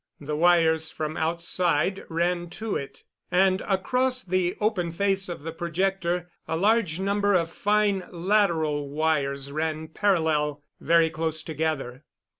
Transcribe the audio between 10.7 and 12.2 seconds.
very close together.